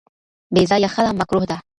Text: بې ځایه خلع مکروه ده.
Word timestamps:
بې 0.53 0.61
ځایه 0.69 0.89
خلع 0.95 1.11
مکروه 1.19 1.45
ده. 1.49 1.57